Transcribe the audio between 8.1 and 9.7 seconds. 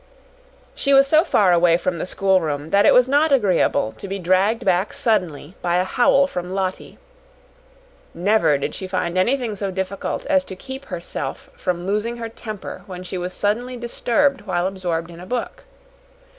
Never did she find anything so